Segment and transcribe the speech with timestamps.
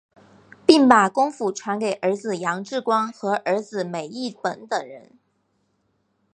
[0.65, 5.11] 并把功夫传给儿子杨志光和弟子梅益本等人。